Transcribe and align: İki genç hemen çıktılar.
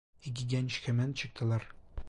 İki 0.25 0.47
genç 0.47 0.87
hemen 0.87 1.13
çıktılar. 1.13 1.67